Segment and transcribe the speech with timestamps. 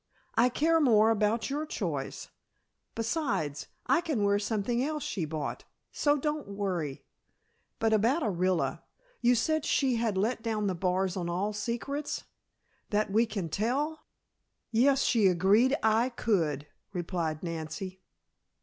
[0.33, 2.29] I care more about your choice.
[2.95, 7.05] Besides, I can wear something else she bought, so don't worry.
[7.77, 8.81] But about Orilla.
[9.21, 12.23] You said she had let down the bars on all secrets?
[12.89, 13.99] That we can tell?"
[14.71, 18.01] "Yes, she agreed I could," replied Nancy.